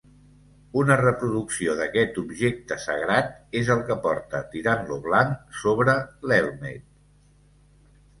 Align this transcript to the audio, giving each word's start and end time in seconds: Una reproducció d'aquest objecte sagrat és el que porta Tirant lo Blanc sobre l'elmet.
Una 0.83 0.95
reproducció 0.99 1.73
d'aquest 1.79 2.15
objecte 2.21 2.77
sagrat 2.85 3.29
és 3.61 3.69
el 3.75 3.83
que 3.89 3.97
porta 4.05 4.41
Tirant 4.55 4.81
lo 4.93 4.97
Blanc 5.05 5.53
sobre 5.65 5.95
l'elmet. 6.33 6.89